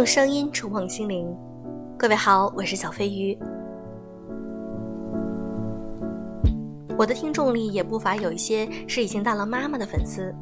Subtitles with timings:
[0.00, 1.30] 用声音触碰心灵，
[1.98, 3.38] 各位好，我是小飞鱼。
[6.96, 10.34] 我的听众里也不乏有一些是已经当了妈妈的粉丝，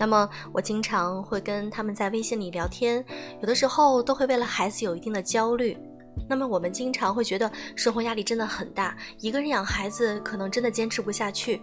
[0.00, 3.04] 那么我经常会跟他们在微信里聊天，
[3.40, 5.78] 有的时候都会为了孩子有一定的焦虑。
[6.28, 11.62] 那么我们经常会觉得生活压力真的很大，一个人养孩子可能真的坚持不下去。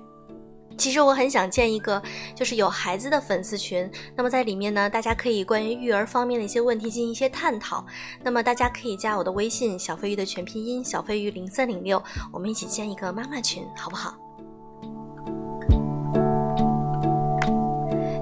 [0.77, 2.01] 其实我很想建一个
[2.33, 7.85] 就是有孩子的粉丝群，那么在里面呢，大家可以关于育儿方面的一些问题进行一些探讨。
[8.23, 14.15] 那么大家可以加我的微信小飞鱼的全拼音小飞鱼零三零六，我们一起建一个妈妈群，好不好？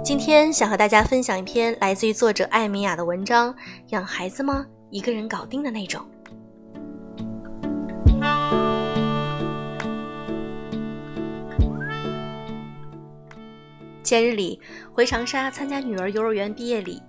[0.03, 3.55] 今天想和大家分享一篇来自于作者艾米亚的文章：
[3.89, 4.65] 养孩子吗？
[4.89, 6.03] 一个人搞定的那种。
[14.09, 14.59] 节日里
[14.91, 16.99] 回长沙参加女儿幼儿园毕业礼，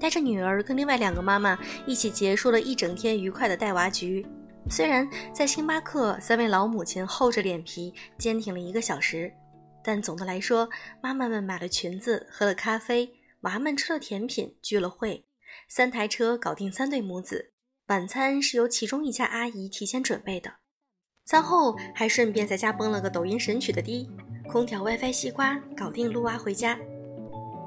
[0.00, 1.56] 带着女儿跟另外两个妈妈
[1.86, 4.26] 一起结束了一整天愉快的带娃局。
[4.68, 9.32] 虽然在星巴克，三位老母亲厚着脸皮坚挺了一个小时，
[9.84, 10.68] 但总的来说，
[11.00, 13.08] 妈妈们买了裙子，喝了咖啡，
[13.42, 15.24] 娃们吃了甜品，聚了会。
[15.68, 17.52] 三台车搞定三对母子，
[17.86, 20.54] 晚餐是由其中一家阿姨提前准备的，
[21.28, 24.08] 餐后还顺便在家崩了个抖音神曲的滴。
[24.50, 26.78] 空调、WiFi、西瓜，搞定撸娃回家。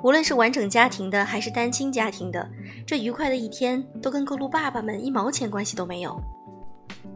[0.01, 2.49] 无论是完整家庭的还是单亲家庭的，
[2.87, 6.19] 这愉快的一天都跟各路爸爸们一毛钱关系都没有。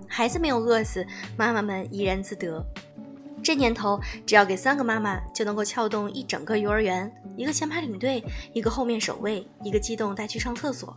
[0.08, 1.04] 孩子没有饿死，
[1.36, 2.64] 妈妈们怡然自得。
[3.42, 10.96] 这年头，只要给三个妈妈，就能够撬动一整个幼儿园：一个前排领队，一个后面守卫，一个机动带去上厕所。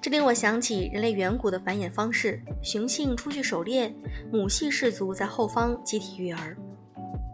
[0.00, 3.92] 这令我想起人类远古的繁衍方式：雄性出去狩猎，
[4.32, 6.56] 母系氏族在后方集体育儿。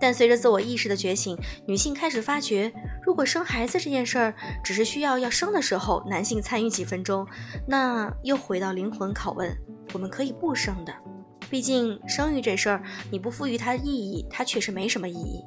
[0.01, 7.27] 但随着自我意识的觉醒，女性开始发觉，如果生孩子这件事儿只是需要要生的时候男性参与几分钟，
[7.67, 9.57] 那又回到灵魂拷问：
[9.93, 10.93] 我们可以不生的。
[11.51, 15.45] 毕竟生育这事儿，你不赋予它意义，它确实没什么意义。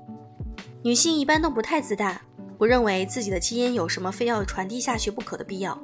[0.83, 2.22] 女性一般都不太自大，
[2.57, 5.77] 不认为自己的基因有什么非要传递下去不可的必要。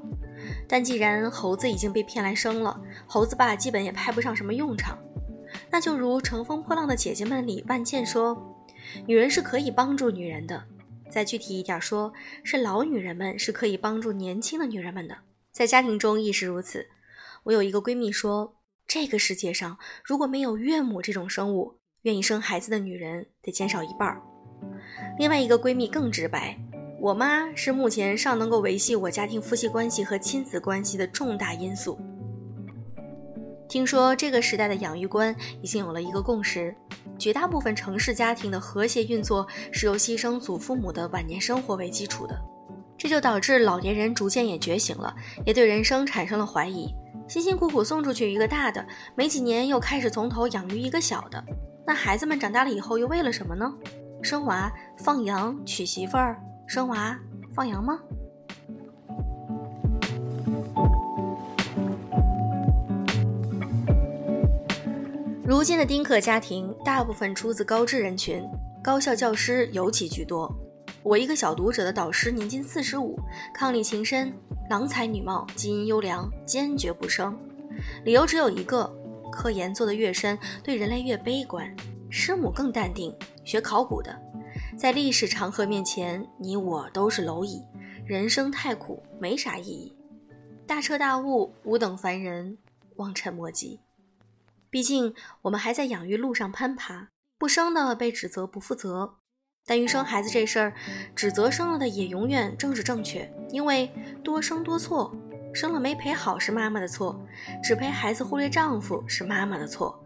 [0.67, 4.97] 但既然猴子已经被骗来生了，猴子爸基本也派不上什么用场。
[5.69, 8.49] 那就如《乘风破浪的姐姐们》里万茜说。
[9.07, 10.65] 女人是可以帮助女人的，
[11.09, 15.17] 再具体一点说，是老女人们是可以帮助年轻的女人们的，
[15.51, 16.85] 在家庭中亦是如此。
[17.43, 24.21] 我有一个闺蜜说，这个世界上如果没有岳母这种生物，愿意生孩子的女人得减少一半。
[25.17, 26.59] 另外一个闺蜜更直白，
[27.03, 31.99] 我妈是目前尚能够维系我家庭夫妻关系和亲子关系的重大因素。
[33.67, 36.73] 听说这个时代的养育观已经有了一个共识。
[37.19, 42.39] 绝大部分城市家庭的和谐运作是由牺牲祖父母的晚年生活为基础的，
[42.97, 45.13] 这就导致老年人逐渐也觉醒了，
[45.45, 46.87] 也对人生产生了怀疑。
[47.27, 51.43] 辛辛苦苦送出去一个大的，没几年又开始从头养育一个小的，
[51.85, 53.69] 那孩子们长大了以后又为了什么呢？
[54.21, 56.41] 生娃、放羊、娶媳妇儿、
[56.73, 57.15] 生娃、
[57.53, 57.99] 放羊吗？
[65.45, 68.43] 如今的丁克家庭大部分出自高知人群，
[68.83, 70.51] 高校教师尤其居多。
[71.03, 73.19] 我一个小读者的导师年近四十五，
[73.55, 74.33] 伉俪情深，
[74.67, 77.37] 郎才女貌，基因优良，坚决不生。
[78.03, 78.91] 理由只有一个：
[79.31, 81.71] 科研做得越深，对人类越悲观。
[82.09, 84.19] 师母更淡定，学考古的，
[84.75, 87.63] 在历史长河面前，你我都是蝼蚁。
[88.05, 89.95] 人生太苦，没啥意义。
[90.67, 92.57] 大彻大悟，吾等凡人，
[92.97, 93.79] 望尘莫及。
[94.69, 95.13] 毕竟
[95.43, 99.15] 我们还在养育路上攀爬，不生的被指责不负责。
[99.65, 100.73] 但于生孩子这事儿，
[101.15, 103.89] 指责生了的也永远政治正确，因为
[104.21, 105.15] 多生多错，
[105.53, 107.17] 生了没陪好是妈妈的错，
[107.63, 110.02] 只陪孩子忽略丈夫是妈妈的错，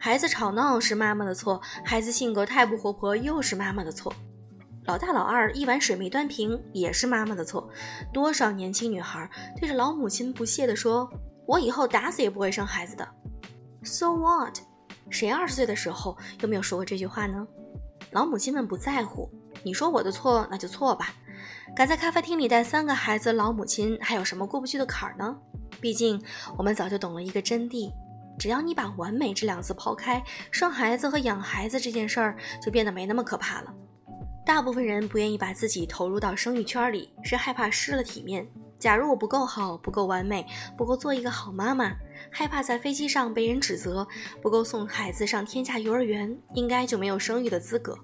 [0.00, 4.12] 孩子吵闹是妈妈的错，孩子性格太不活泼又是妈妈的错，
[4.84, 7.68] 老大老二一碗水没端平也是妈妈的错。
[8.12, 9.28] 多少年轻女孩
[9.60, 11.10] 对着老母亲不屑地说
[11.46, 13.06] ：“我以后打死也不会生孩子的。”
[13.82, 14.58] So what？
[15.10, 17.46] 谁二十岁的时候有没有说过这句话呢？
[18.12, 19.28] 老母亲们不在乎，
[19.64, 21.12] 你说我的错那就错吧。
[21.74, 25.36] 敢在咖啡厅里带三个孩子，老母亲还有什么过不去的坎儿呢？
[25.80, 26.22] 毕竟
[26.56, 27.92] 我们早就懂了一个真谛：
[28.38, 33.74] 只要你把完美这两字抛开，生孩子和养孩子这件事儿就变得没那么可怕了。
[34.46, 38.48] 大部分人不愿意把自己投入到生育圈里，是害怕失了体面。
[38.78, 40.46] 假如我不够好，不够完美，
[40.76, 41.92] 不够做一个好妈妈。
[42.30, 44.06] 害怕在飞机上被人指责
[44.40, 47.98] 不够送孩子上天价幼儿园，应该就没有生育的资格。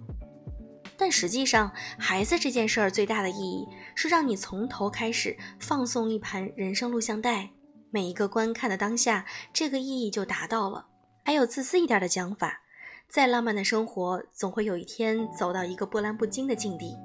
[0.96, 7.50] 但实际上，孩子这件事儿最大的意义是让你从头开始放送一盘人生录像带，
[7.94, 10.84] 每一个观看的当下，这个意义就达到了。
[11.24, 12.62] 还有自私一点的讲法，
[13.08, 16.96] 再浪漫的生活，总会有一天走到一个波澜不惊的境地，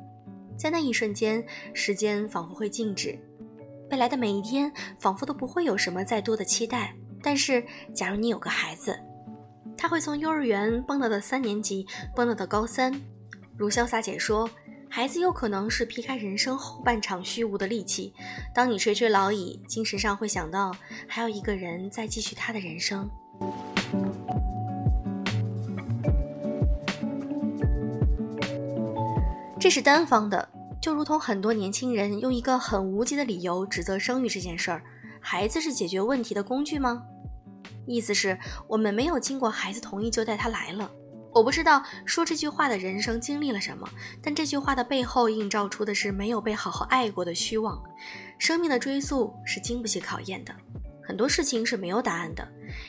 [0.58, 1.46] 在那一瞬间，
[1.76, 3.16] 时间仿佛会静止，
[3.92, 6.96] 未来的每一天仿佛都不会有什么再多的期待。
[7.22, 7.64] 但是，
[7.94, 9.00] 假如你有个孩子，
[9.78, 11.86] 他会从幼儿园蹦跶到三年级，
[12.16, 13.00] 蹦跶到高三。
[13.56, 14.50] 如潇洒姐说，
[14.92, 18.12] 孩子有可能是劈开人生后半场虚无的利器。
[18.54, 20.76] 当你垂垂老矣，精神上会想到
[21.08, 23.08] 还有一个人在继续他的人生。
[29.60, 30.50] 这是单方的，
[30.82, 34.82] 就如同很多年轻人用一个很无稽的理由指责生育这件事儿：
[35.22, 37.04] 孩子是解决问题的工具吗？
[37.86, 38.38] 意思是
[38.68, 40.90] 我们没有经过孩子同意就带他来了。
[41.32, 43.88] 我不知道说这句话的人生经历了什么，
[44.22, 47.82] 但这句话的背后映照出的是没有被好好爱过的虚妄。
[48.38, 50.56] 生命的追溯是经不起考验的，
[51.04, 52.48] 很多事情是没有答案的，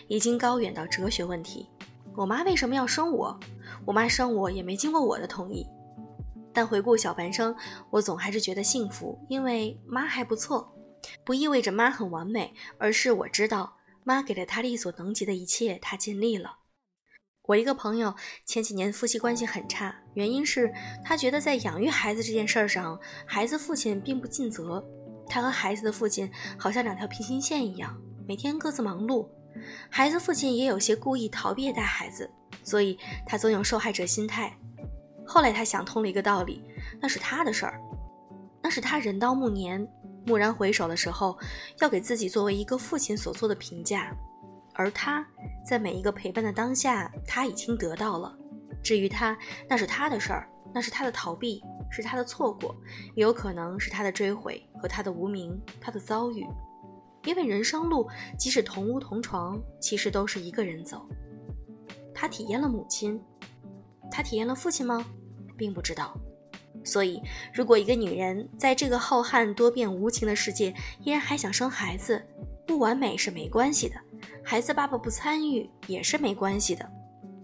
[0.08, 1.68] 已经高远到哲学问题。
[2.16, 3.38] 我妈为什么要生我？
[3.84, 5.66] 我妈生我也没经过我的同意。
[6.52, 7.54] 但回顾小半生，
[7.90, 10.74] 我总还是觉得幸福，因为妈还不错。
[11.24, 13.76] 不意味着妈很完美，而是我知道。
[14.02, 16.56] 妈给了他力所能及的一切，他尽力了。
[17.50, 18.14] 我一个朋友
[18.46, 20.72] 前几年夫妻关系很差，原因是
[21.04, 24.80] 他觉得在养育孩子这件事上，孩子父亲并不尽责。
[25.26, 29.28] 他和孩子的父亲好像两条平行线一样，每天各自忙碌。
[29.90, 32.30] 孩子父亲也有些故意逃避带孩子，
[32.62, 34.56] 所以他总有受害者心态。
[35.26, 36.62] 后来他想通了一个道理，
[37.00, 37.80] 那是他的事儿，
[38.62, 39.84] 那是他人到暮年。
[40.26, 41.36] 蓦然回首的时候，
[41.80, 44.16] 要给自己作为一个父亲所做的评价，
[44.80, 45.22] 而他
[45.62, 48.34] 在每一个陪伴的当下，他已经得到了。
[48.82, 49.36] 至于他，
[49.68, 52.74] 那是他的事儿，那是他的逃避，是他的错过，
[53.14, 56.46] 也有可能是他的追悔和他的无名，他的遭遇。
[57.26, 61.06] 因为人生路，即使同屋同床，其实都是一个人走。
[62.14, 63.22] 他体验了母亲，
[64.10, 65.04] 他体验了父亲吗？
[65.58, 66.18] 并不知道。
[66.82, 67.20] 所以，
[67.52, 72.24] 如果一个女人在这个浩瀚多变无情的世界，依然还想生孩子，
[72.66, 73.96] 不完美是没关系的，
[74.42, 76.90] 孩子爸爸不参与也是没关系的。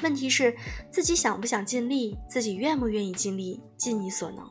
[0.02, 0.54] 问题是
[0.90, 4.50] 自己想不想尽力，自己愿不愿意尽力，尽你所能。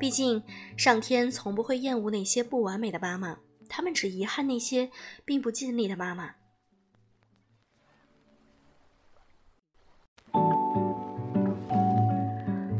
[0.00, 0.42] 毕竟，
[0.76, 3.36] 上天从不会厌恶那些不完美的妈妈，
[3.68, 4.90] 他们只遗憾那些
[5.24, 6.34] 并不尽力的妈妈。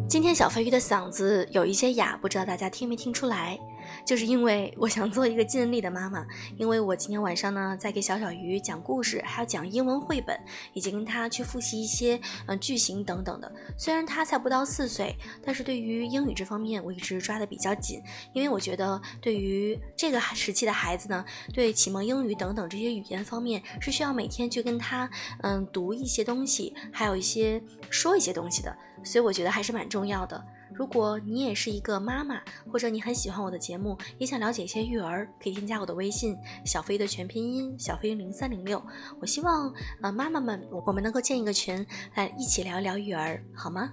[0.08, 3.58] 今天小飞鱼的嗓子有一些哑，不知道大家听没听出来？
[4.04, 6.26] 就是因为我想做一个尽力的妈妈，
[6.56, 10.38] 因为我今天晚上呢在给小小鱼讲故事，还要讲英文绘本，
[10.72, 13.50] 以及跟他去复习一些嗯句型等等的。
[13.76, 18.02] 虽然他才不到四岁，但是对于英语这方面我一直抓的比较紧，
[18.32, 25.08] 因为我觉得对于这个时期的孩子呢，对启蒙英语等等这些语言方面是需要每天去跟他
[25.42, 28.76] 嗯读一些东西，还有一些说一些东西的。
[29.04, 30.44] 所以我觉得还是蛮重要的。
[30.78, 32.40] 如果你也是一个妈妈，
[32.70, 38.80] 或者你很喜欢我的节目，也想了解一些育儿，可以添加我的微信小飞的全拼音小飞零三零六。
[39.20, 41.84] 我希望呃妈妈们，我们能够建一个群，
[42.14, 43.92] 来一起聊一聊育儿，好吗？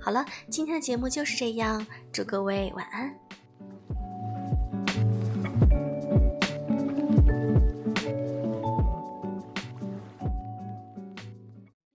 [0.00, 3.23] 好了，今天的节目就是这样，祝各位晚安。